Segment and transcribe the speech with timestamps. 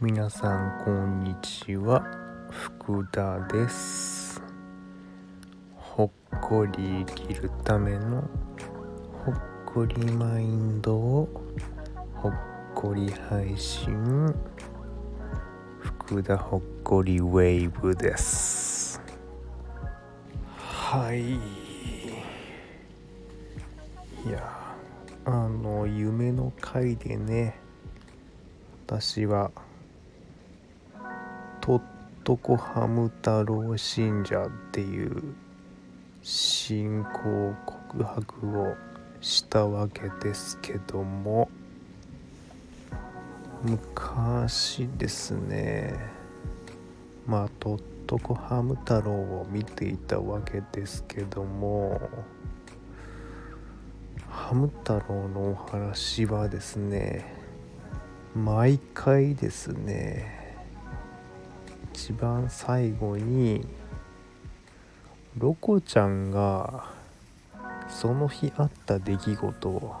[0.00, 2.02] 皆さんこんにちは。
[2.48, 4.42] 福田です。
[5.76, 8.22] ほっこり生きるための
[9.26, 9.34] ほっ
[9.66, 11.28] こりマインドを
[12.14, 12.32] ほっ
[12.74, 14.34] こり配信。
[15.78, 18.98] 福田ほっこりウェーブです。
[20.56, 21.61] はい。
[24.24, 24.76] いや
[25.24, 27.58] あの夢の回でね
[28.86, 29.50] 私は
[31.60, 31.82] とっ
[32.22, 35.34] とこハム太郎信者っていう
[36.22, 38.76] 信仰告白を
[39.20, 41.50] したわけですけども
[43.64, 45.98] 昔ですね
[47.26, 52.00] まあとっとこハム太郎を見ていたわけですけども
[54.54, 57.24] ム太郎のお話はですね
[58.34, 60.56] 毎回ですね
[61.94, 63.66] 一番最後に
[65.38, 66.90] ロコちゃんが
[67.88, 69.94] その日あった出来事を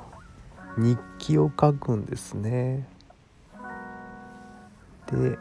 [0.76, 2.86] 日記を書くんですね。
[5.10, 5.38] で、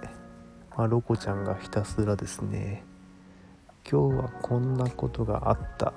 [0.77, 2.83] まあ、ロコちゃんがひたすらですね
[3.89, 5.93] 今日はこんなことがあったっ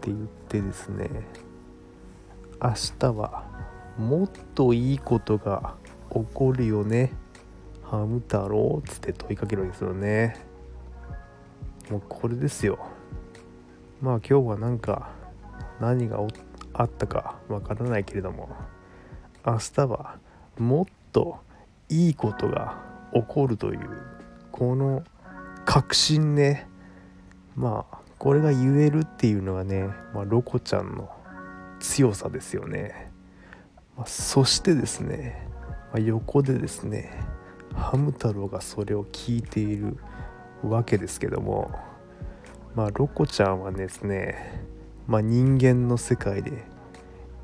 [0.00, 1.08] て言ってですね
[2.62, 3.44] 明日は
[3.96, 5.74] もっといいことが
[6.12, 7.12] 起こるよね。
[7.82, 10.36] ハム太郎っつって問いかけるわけですよね。
[11.90, 12.78] もうこれですよ。
[14.02, 15.10] まあ今日はなんか
[15.80, 16.18] 何が
[16.74, 18.50] あったかわからないけれども
[19.46, 20.18] 明日は
[20.58, 21.38] もっと
[21.88, 22.78] いいことが
[23.14, 23.80] 起こるという
[24.52, 25.02] この
[25.64, 26.68] 確信ね。
[27.56, 31.10] まあこれが言えるっていうのはね、まあ、ロコちゃんの
[31.80, 33.10] 強さですよね、
[33.96, 35.48] まあ、そしてですね、
[35.92, 37.10] まあ、横でですね
[37.74, 39.96] ハム太郎がそれを聞いている
[40.62, 41.70] わけですけども
[42.74, 44.62] まあロコちゃんはですね、
[45.06, 46.64] まあ、人間の世界で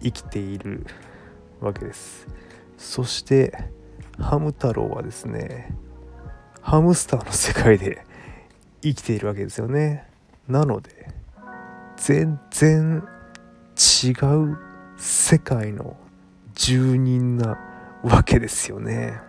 [0.03, 0.87] 生きている
[1.60, 2.28] わけです。
[2.77, 3.65] そして
[4.19, 5.75] ハム太郎はですね
[6.60, 8.05] ハムスターの世界で
[8.83, 10.06] 生きているわけですよね。
[10.47, 11.09] なので
[11.97, 13.03] 全然
[13.76, 14.56] 違う
[14.97, 15.97] 世界の
[16.54, 17.59] 住人な
[18.03, 19.20] わけですよね。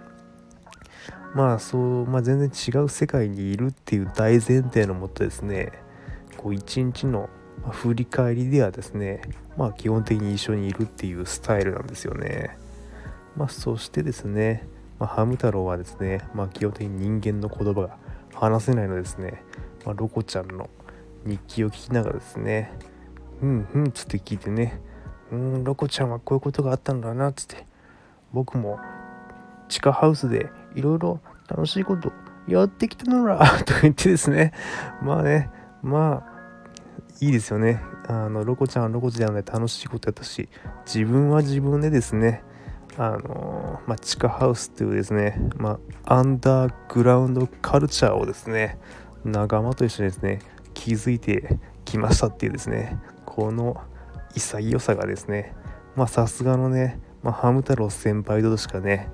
[1.36, 5.74] まあそう、まあ、全然違う世界にいるっていう大前提のもとですね
[6.38, 7.30] こう一日の
[7.70, 9.22] 振り返りではですね
[9.58, 12.58] まあ基本的に一緒にいるっていうスタイルなんですよね。
[13.36, 17.98] まあそしてですね、まあ、ハム太郎はですね、まあ、基本的に人間の言葉が
[18.34, 19.44] 話せないのですね、
[19.86, 20.70] ま、ロコちゃんの
[21.26, 22.72] 日記を聞きながらですね
[23.42, 24.80] うんうんつって聞いてね。
[25.32, 27.66] うんロコちゃんはこういうことがあったんだなっつって。
[28.34, 28.80] 僕も
[29.70, 32.12] 地下ハウスでいろいろ楽しいこと
[32.48, 34.54] やってきたのら と言ってですね。
[35.02, 35.50] まあね
[35.82, 36.38] まあ
[37.20, 37.82] いいですよね。
[38.08, 40.48] あのロコちゃんはロコちゃんで楽しいことやったし
[40.86, 42.44] 自分は自分でですね。
[43.00, 48.80] あのまあ、地下ハウスっていうですね、まあ、アンダーグラウンドカルチャーをですね
[49.24, 50.40] 仲間と一緒にですね
[50.74, 52.98] 気づいてきましたっていうですね。
[53.38, 53.80] この
[54.34, 55.54] 潔さがですね
[55.96, 59.12] まあさすがのね、まあ、ハム太郎先輩としかね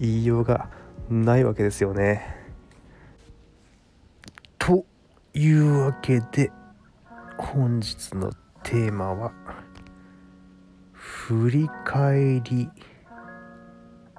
[0.00, 0.70] 言いようが
[1.10, 2.34] ないわけですよね。
[4.58, 4.86] と
[5.34, 6.50] いうわけで
[7.36, 9.32] 本日のテーマは
[10.92, 12.70] 振り返り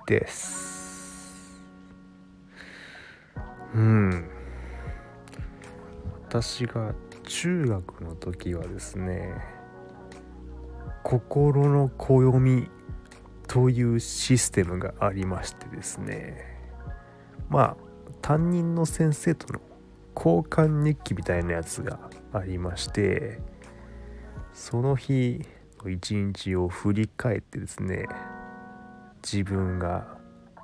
[0.06, 1.60] です。
[3.74, 4.30] うん。
[6.28, 6.94] 私が
[7.30, 9.36] 中学の時はですね
[11.04, 12.70] 心の暦
[13.48, 16.44] というシステムがありましてですね
[17.50, 17.78] まあ
[18.22, 19.62] 担任の先生との
[20.16, 22.00] 交換日記みたいなやつが
[22.34, 23.40] ありまして
[24.52, 25.46] その日
[25.84, 28.08] の一日を振り返ってですね
[29.24, 30.18] 自分が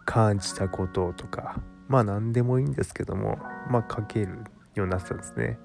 [0.05, 3.37] 感じたこととかまあ何でもいいんですけども
[3.69, 4.39] まあ書ける
[4.73, 5.57] ようになってたんですね、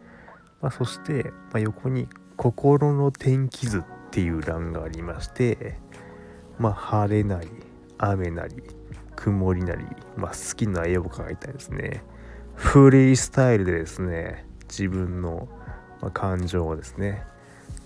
[0.61, 5.79] まあ、そして、まあ、横に「心の天気図」っていう欄がありまして
[6.59, 7.49] まあ晴れなり
[7.99, 8.63] 雨なり
[9.17, 9.85] 曇りなり、
[10.17, 12.03] まあ、好きな絵を描いたりですね。
[12.55, 15.49] フリースタイルでですね自分の
[16.13, 17.23] 感情をですね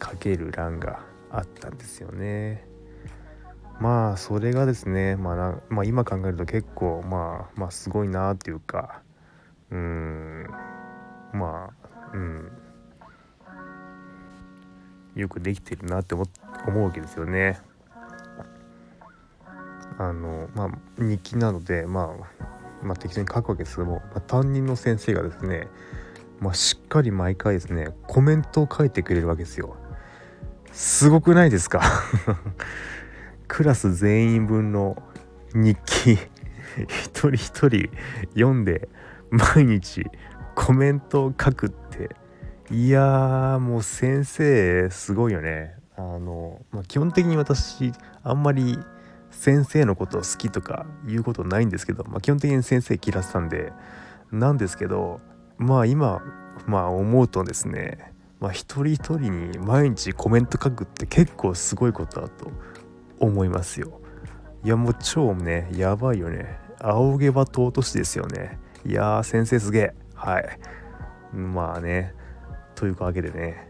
[0.02, 1.00] 書ける欄が
[1.30, 2.66] あったんですよね。
[3.80, 9.02] まあそれがですね、まあまあ、今考えると結構まあまあすごいなっていうか
[9.70, 10.46] うーん
[11.32, 12.52] まあうん。
[15.14, 16.26] よくできてるなって思
[16.66, 17.60] 思うわけですよね。
[19.98, 22.14] あのまあ日記なので、ま
[22.82, 25.68] あ、まあ適当に書くわけですけども、まあ、担任の先生がですね、
[26.40, 29.76] まあ、しっかり毎回ですねコメントを書いてくれるわけですよ。
[30.72, 31.80] すごくないですか？
[33.46, 35.00] クラス全員分の
[35.54, 36.18] 日記
[36.88, 37.90] 一人一人
[38.34, 38.88] 読んで
[39.30, 40.04] 毎日
[40.56, 42.16] コメントを書くって
[42.70, 45.76] いやーもう先生すごいよね。
[45.96, 48.78] あの、まあ、基本的に私あんまり
[49.30, 53.72] 先生のことを好きとか言うことないんですけど、まあ、基本的に先生嫌ってたんで
[54.32, 55.20] なんですけど
[55.58, 56.22] まあ今
[56.66, 62.50] まあ思うとですねまあ一人一人に毎日コメント書くって結構すごいことだと
[63.18, 64.00] 思いますよ。
[64.64, 66.58] いやもう超ねやばいよね。
[66.80, 68.58] 仰げば尊しですよね。
[68.86, 69.94] いやー先生すげえ。
[70.14, 70.58] はい。
[71.32, 72.14] まあね。
[72.84, 73.66] というわけでね、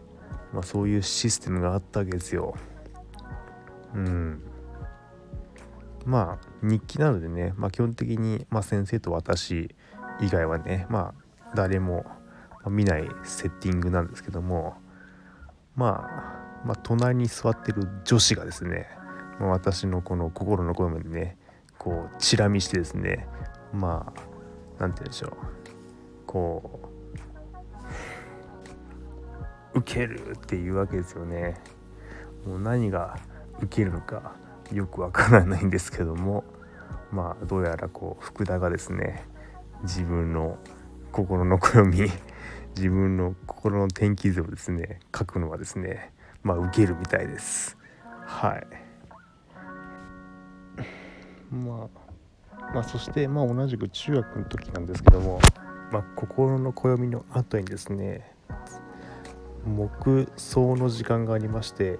[0.51, 2.53] まあ、そういうシステムがあったわけですよ。
[3.93, 4.41] うん。
[6.03, 9.73] まあ日記なのでね、まあ、基本的に、まあ、先生と私
[10.19, 10.85] 以外はね。
[10.89, 12.05] まあ誰も
[12.67, 14.75] 見ないセッティングなんですけども、
[15.77, 16.09] ま
[16.61, 18.89] あ、まあ隣に座ってる女子がですね、
[19.39, 21.37] まあ、私のこの心の声までね
[21.77, 23.29] こうチラ見してですね。
[23.71, 24.19] まあ
[24.77, 25.31] 何て言うんでしょう。
[26.27, 26.94] こう
[29.75, 31.55] 受けるっていうわけですよね。
[32.45, 33.17] もう何が
[33.59, 34.35] 受けるのか
[34.71, 36.43] よくわからないんですけども。
[37.11, 39.25] まあどうやらこう福田がですね
[39.83, 40.57] 自分の
[41.11, 42.11] 心の暦
[42.75, 46.11] 自分の心の天気図をですね書くのはですね
[46.43, 47.77] まあ受けるみたいです。
[48.25, 48.67] はい。
[51.53, 51.87] ま
[52.57, 55.39] あまあそしてまあ同じく中学の時なんですけども
[55.91, 58.35] まあ心の暦の後にですね
[59.65, 61.99] 黙想の時間がありまして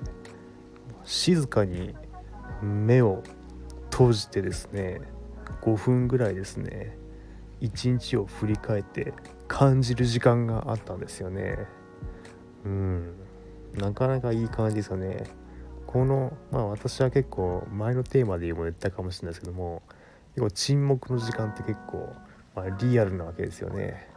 [1.03, 1.95] 静かに
[2.61, 3.23] 目を
[3.91, 5.01] 閉じてですね
[5.61, 6.97] 5分ぐらいですね
[7.61, 9.13] 一日を振り返って
[9.47, 11.57] 感じる時間があったんですよね。
[12.65, 13.13] うん。
[13.73, 15.23] なかなかいい感じですよね。
[15.87, 19.81] このまあ私は結構前のテーマでも言ったかもしれないですけども
[20.35, 22.09] 結構沈黙の時間って結構、
[22.55, 24.09] まあ、リアルなわけですよね。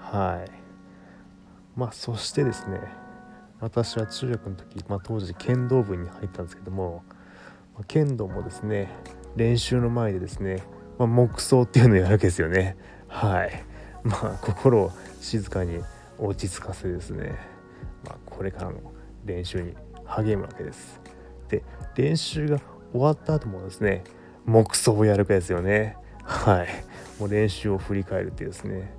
[0.00, 0.55] はい。
[1.76, 2.80] まあそしてですね
[3.60, 7.04] 私は中学の時、まあ、当時剣道部に入ったんですけども
[7.86, 8.90] 剣道もですね
[9.36, 10.62] 練習の前でですね、
[10.98, 12.76] まあ、黙想っていうのをやるわけですよね。
[13.06, 13.64] はい。
[14.02, 15.80] まあ心を静かに
[16.18, 17.34] 落ち着かせですね、
[18.04, 18.80] まあ、これからの
[19.26, 19.74] 練習に
[20.04, 21.00] 励むわけです。
[21.48, 21.62] で
[21.96, 22.60] 練習が
[22.92, 24.04] 終わった後もですね
[24.46, 25.96] 黙想をやるかですよね。
[26.24, 26.68] はい。
[27.20, 28.94] もう練習を振り返るっていうですね。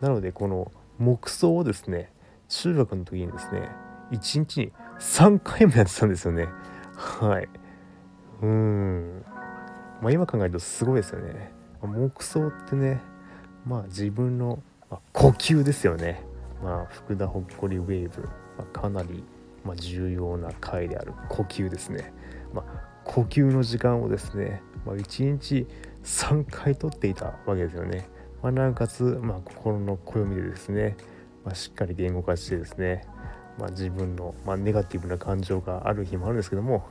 [0.00, 2.12] なのでこの黙想をですね
[2.48, 3.68] 中学の時にですね
[4.12, 6.48] 1日に3回もやってたんですよね。
[6.94, 7.48] はい。
[8.42, 9.24] うん。
[10.02, 11.52] まあ今考えるとすごいですよね。
[11.80, 13.00] 黙想ってね
[13.66, 16.22] まあ自分の、まあ、呼吸ですよね。
[16.62, 18.22] まあ福田ほっこりウェーブ、
[18.58, 19.24] まあ、かなり、
[19.64, 22.12] まあ、重要な回である呼吸ですね。
[22.52, 25.66] まあ呼吸の時間をですね、まあ、1日
[26.04, 28.08] 3回とっていたわけですよね、
[28.42, 30.96] まあ、なおかつ、まあ、心の暦でですね、
[31.44, 33.04] まあ、しっかり言語化してですね、
[33.58, 36.88] まあ、自分の、まあ、ネガティブな感情がある日もあるんですけども、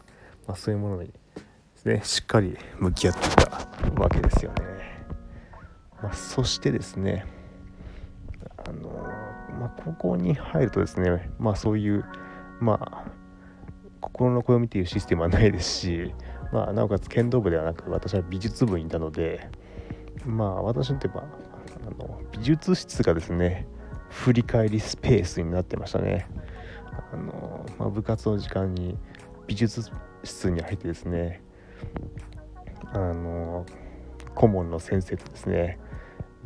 [0.47, 1.13] まあ、そういうものにで
[1.75, 4.63] すねしっかり向き合っていたわけですよね。
[6.01, 7.25] まあ、そしてですね
[8.57, 8.89] あの、
[9.59, 12.05] まあ、高校に入るとですね、まあ、そういう
[12.59, 13.05] まあ
[14.01, 16.13] 心の暦っていうシステムはないですし、
[16.53, 19.49] まあ、なおかつ剣道部ではなく私は美術部にいたので
[20.25, 21.25] まあ私にとっては
[21.89, 23.67] の美術室がですね
[24.09, 26.27] 振り返りスペースになってましたね。
[27.13, 28.97] あの、まあ、部活の時間に
[29.47, 29.89] 美術
[30.23, 31.41] 室に入ってですね
[32.93, 33.65] あの
[34.35, 35.79] 顧問の先生とですね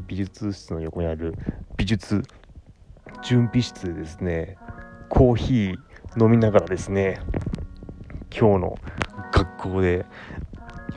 [0.08, 1.36] 美術室の横にある
[1.78, 2.24] 美術
[3.24, 4.58] 準備室でですね
[5.10, 5.78] コーヒー
[6.24, 7.20] 飲みながらですね
[8.36, 8.76] 今日の
[9.32, 10.06] 学校で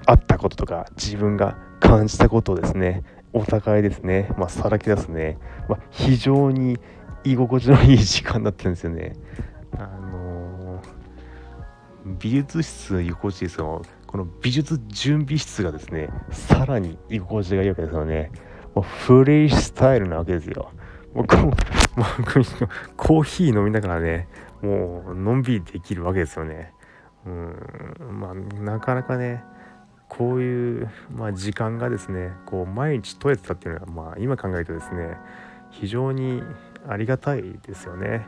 [0.06, 3.02] あったこととか自分が感じたことをですね
[3.36, 5.38] お互いですね、まあ、さらけ出すね、
[5.68, 6.78] まあ、非常に
[7.22, 9.12] 居心地のいい時間だったんですよね。
[9.76, 18.30] あのー、美術室居心地ですよこの美術準備室がですねさらに居心地がいいわけですよね。
[18.74, 20.70] もうフリースタイルなわけですよ。
[21.12, 21.50] もうこう
[22.96, 24.28] コーヒー飲みながらね
[24.62, 26.72] もうのんびりできるわけですよね。
[27.26, 29.42] うんまあなかなかね
[30.08, 35.16] こういう、まあ、時間がですねこう毎日取れてたっていうのは、まあ、今考えるとですね
[35.70, 36.42] 非常に
[36.88, 38.26] ありがたいですよね。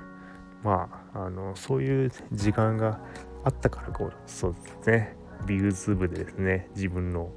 [0.64, 3.00] まああのそういう時間が
[3.44, 5.16] あったからこうそうですね
[5.46, 7.30] 美術部でですね自分の、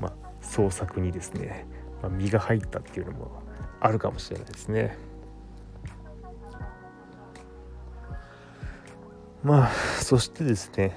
[0.00, 1.66] まあ、創作にですね、
[2.02, 3.42] まあ、身が入ったっていうのも
[3.80, 4.96] あるかもしれないですね。
[9.42, 9.68] まあ
[10.00, 10.96] そしてですね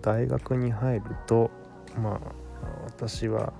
[0.00, 1.50] 大学に入ると
[1.96, 2.39] まあ
[2.86, 3.52] 私は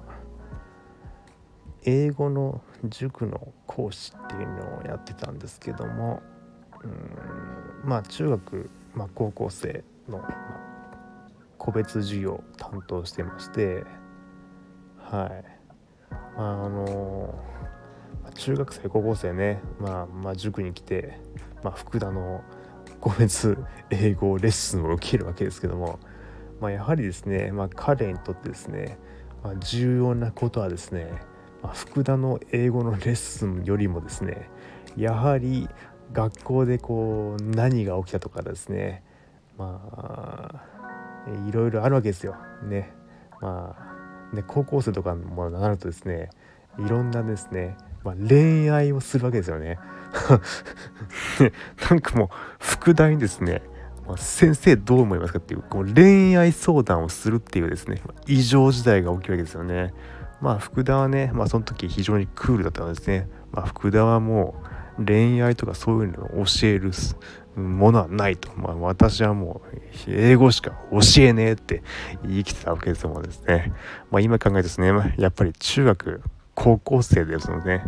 [1.84, 6.22] 英語の塾の講師っていうのをやってたんですけども
[6.84, 10.22] うんまあ中学、まあ、高校生の、
[11.58, 13.84] 個別授業を担当してまして
[14.98, 15.44] はい。
[16.36, 17.34] まああの
[18.34, 21.18] 中学生高校生ね、まあ、まあ塾に来て、
[21.62, 22.42] まあ、福田の
[23.00, 23.58] 個別
[23.90, 25.98] 英語レッスンを受けるわけですけども、
[26.60, 28.98] まあ、やはりですね、まあ、彼にとってですね、
[29.42, 31.10] まあ、重要なことはですね、
[31.62, 34.48] まあ、福田の英語のレッスンよりもですね
[34.96, 35.68] やはり
[36.12, 39.02] 学校でこう何が起きたとかですね
[39.56, 40.70] まあ
[41.48, 42.34] いろいろあるわけですよ。
[42.62, 42.92] ね。
[43.40, 43.76] ま
[44.32, 46.30] あね高校生とかもなるとですね
[46.78, 49.78] いろんなですね、まあ、恋愛をするわけですよね。
[51.90, 53.62] なんかもう副題にですね
[54.16, 59.92] 先生どう思いますかっていうこう恋愛相談をするっていうですね異常事態が起きるわけですよね。
[60.40, 63.28] まあ福田はね、まあ、その時非常にクールだったんですね。
[63.52, 64.54] まあ、福田はも
[64.98, 66.92] う恋愛とかそういうのを教える
[67.56, 68.50] ものはないと。
[68.56, 71.82] まあ、私はもう英語しか教えねえって
[72.24, 73.72] 言い切ってたわけですもんですね。
[74.10, 76.22] まあ、今考えてですね、やっぱり中学
[76.54, 77.82] 高校生ですので、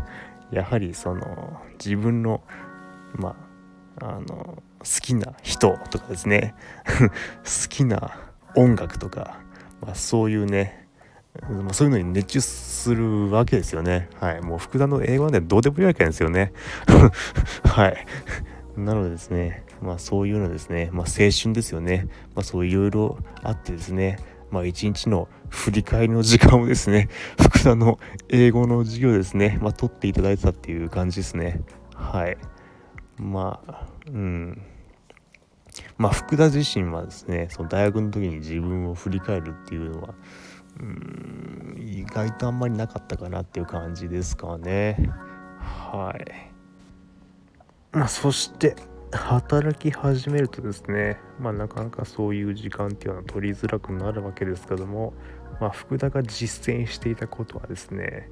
[0.50, 2.42] やはりその自分の
[3.14, 3.36] ま
[4.00, 6.54] ああの好きな人とかですね
[7.44, 8.18] 好きな
[8.54, 9.40] 音楽とか、
[9.80, 10.82] まあ、そういうね、
[11.72, 14.10] そういうのに熱中するわけですよね。
[14.20, 14.42] はい。
[14.42, 16.52] もう福田の英語はね、どうでもいいわけなんですよね。
[17.64, 18.06] はい。
[18.76, 22.06] なのでですね、まあそういうのですね、まあ青春ですよね。
[22.34, 24.18] まあそういろいろあってですね、
[24.50, 27.08] まあ一日の振り返りの時間をですね、
[27.40, 27.98] 福田の
[28.28, 31.62] 英語の授業ですね、まあ取っていただいてたっていう感じですね。
[31.94, 32.36] はい。
[33.18, 34.62] まあ、うん。
[35.98, 40.14] まあ福田自身はですねその大学の時に自分を振り返るっていうのは
[40.80, 45.10] うん意外とあんまりなかったかなっていう感じですかね。
[45.58, 46.50] はい。
[47.92, 48.74] まあそして
[49.12, 55.12] 働き始めるとですねまあなかなかそういう時間っていうのは取りづらくなるわけですけども
[55.60, 58.30] まあ福田が実践していたことはですね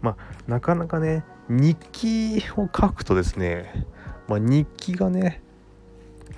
[0.00, 3.86] まあなかなかね日記を書くとですね
[4.28, 5.42] まあ、日記がね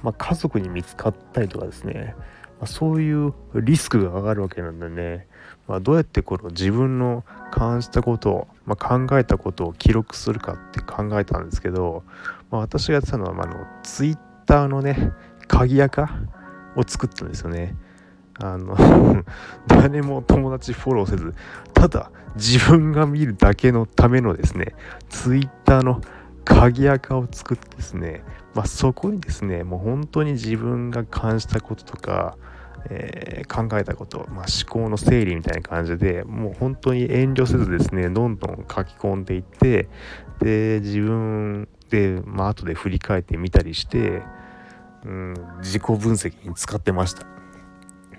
[0.03, 2.15] まあ、家族に見つかったりとかですね、
[2.61, 5.27] まあ、そういうリスクが上がるわけなんでね、
[5.67, 12.05] まあ、どうやってこの自分の感じたことを、ま考えたことを記録するかって考えたんですけど、
[12.51, 15.13] ま私がやってたのは、まあ、のツイッターのね
[15.47, 16.09] 鍵垢
[16.77, 17.77] を作ったんですよね。
[18.41, 18.77] あの
[19.67, 21.35] 誰も友達フォローせず
[21.75, 24.75] ただ自分が見るだけのためのですね
[25.09, 26.01] ツイッターの
[26.45, 28.23] 鍵垢を作ってですね
[28.55, 32.37] まあ、そこにですねもう本当に自分が感じたこととか、
[32.91, 39.89] えー、考えたこと、まあ、思考の整理みたいな感じでもう本当に遠慮せずですねどんどん書き込んでいって
[40.41, 44.23] で自分で、まあ後で振り返ってみたりして、
[45.05, 47.27] うん、自己分析に使ってました。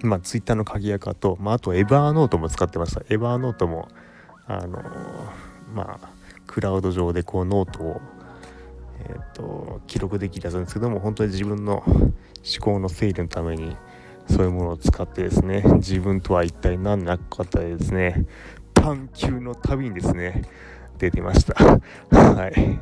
[0.01, 3.01] まあ、ツイッターの鍵垢と、まあ、あとエバーノートも使ってました。
[3.09, 3.89] エバーノートも、
[4.47, 4.81] あの
[5.73, 6.09] まあ、
[6.47, 8.01] クラウド上でこうノートを
[9.01, 12.03] えーと、記録できたんですけども本当に自分の思
[12.61, 13.75] 考の整理のために
[14.29, 18.25] そういうものを使ってですね自分とは一体何なかったでですね。
[18.73, 20.43] 探求の旅にですね
[20.97, 21.53] 出てました。
[22.15, 22.79] はい。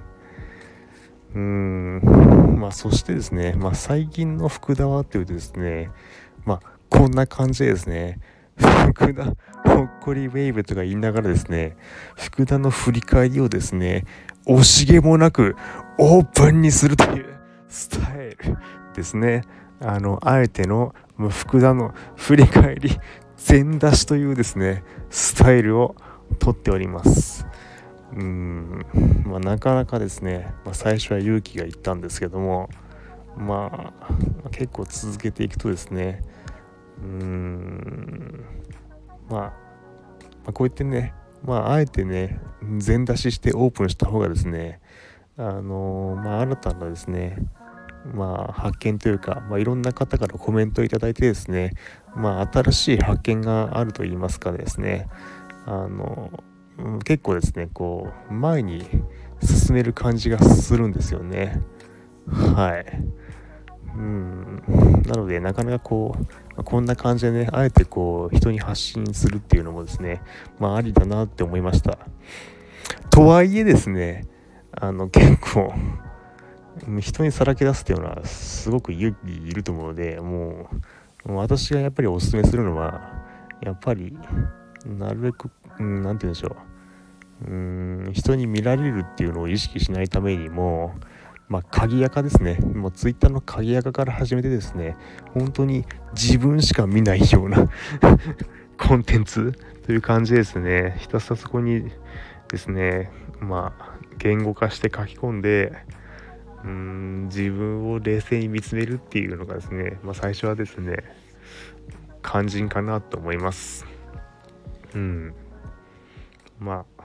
[1.34, 2.58] うん。
[2.60, 5.90] まあそしてですねまあ最近の福田はというとですね
[6.46, 8.20] まあこんな感じでですね
[8.58, 9.36] 福田ほっ
[10.02, 11.78] こりウェーブとか言いながらですね
[12.16, 14.06] 福田の振り返りをですね
[14.48, 15.56] 惜しげもなく
[16.00, 18.38] オープンにするというスタイル
[18.96, 19.44] ですね。
[19.80, 20.94] あの、あえての
[21.30, 22.92] 福田の振り返り
[23.36, 25.96] 全出しというですね、スタイルを
[26.40, 27.48] とっております。
[28.16, 28.86] うん、
[29.26, 32.70] まあ、なかなかですね、まあ、最初は勇気がいったんですけども、
[33.36, 36.24] まあ、結構続けていくとですね、
[37.02, 38.46] うーん、
[39.30, 39.52] まあ、ま
[40.48, 41.14] あ、こうやってね、
[41.44, 42.40] まあ、あえてね、
[42.78, 44.80] 全出ししてオープンした方がですね、
[45.40, 47.38] あのまあ、新たなですね、
[48.12, 51.74] まあ、発見というか、まあ、いろんな方からコメントをいただいてですね、
[52.16, 55.08] まあ、新しい発見があると言いますかですね、
[55.68, 56.32] あの
[57.06, 58.84] 結構ですね、こう、前に
[59.44, 61.62] 進める感じがするんですよね。
[62.28, 62.86] はい。
[63.96, 64.64] うん
[65.08, 66.16] なのでなかなかこ
[66.56, 70.22] うこんな感じでねあえてこう人に発信するっていうのもですね
[70.60, 71.98] まあありだなって思いました
[73.10, 74.28] とはいえですね
[74.80, 75.74] あの結構
[77.00, 80.70] 人にさらけ出すっていうのはすごく勇気いると思うのでも
[81.26, 83.02] う私がやっぱりおすすめするのは
[83.62, 84.18] やっぱり
[84.86, 86.56] なるべく何、うん、て言うんでしょ
[87.48, 87.54] うう
[88.10, 90.94] ん人に見られるっていうのを意識しないためにも
[91.50, 92.58] まあ、鍵垢ですね。
[92.58, 94.98] もうツイッターの鍵垢から始めてですね、
[95.34, 97.70] 本当に自分しか見ないような
[98.78, 99.54] コンテンツ
[99.86, 100.98] という感じですね。
[101.00, 101.90] ひたすらそこに
[102.50, 105.74] ですね、まあ、言語化して書き込んで、
[106.64, 110.98] うん、自分を冷静に見つめるっていうのがですね、まあ、最初はですね、
[112.24, 113.86] 肝心かなと思います。
[114.96, 115.34] うん。
[116.60, 117.04] まあ、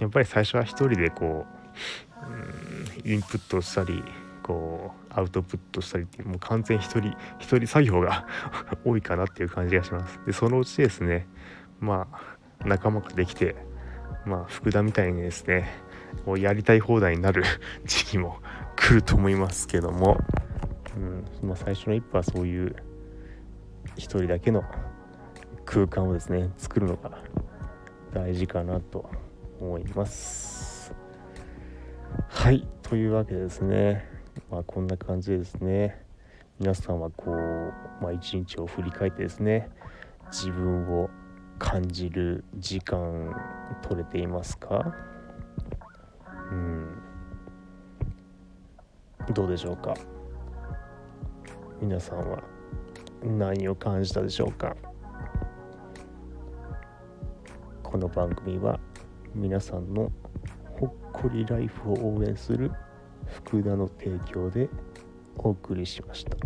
[0.00, 1.46] やっぱり最初は一人でこ
[3.04, 4.02] う、う、インプットしたり、
[4.44, 8.26] こうアウトプットしたりってもう完全一人一人作業が
[8.84, 11.26] 多いかなっていう感じがしますでそのうちですね
[11.80, 13.56] まあ仲間ができて
[14.26, 15.70] まあ福田みたいにですね
[16.24, 17.44] こうやりたい放題になる
[17.84, 18.38] 時期も
[18.76, 20.18] 来ると思いますけども、
[20.96, 22.76] うんま、最初の一歩はそういう
[23.96, 24.64] 一人だけの
[25.64, 27.18] 空間をですね作るのが
[28.12, 29.08] 大事かなと
[29.60, 30.94] 思います。
[32.28, 34.08] はいというわけでですね
[34.50, 36.04] まあこんな感じでですね
[36.60, 39.68] 皆さんはこう、まあ、一日を振り返ってですね
[40.30, 41.10] 自分を
[41.58, 43.34] 感じる時間
[43.82, 44.94] 取れていますか？
[46.50, 46.88] うん。
[49.32, 49.94] どうでしょうか？
[51.80, 52.42] 皆さんは
[53.22, 54.76] 何を感じたでしょうか？
[57.82, 58.78] この番組は
[59.34, 60.10] 皆さんの
[60.78, 62.72] ほっこりライフを応援する
[63.26, 64.68] 福田の提供で
[65.38, 66.36] お送りしました。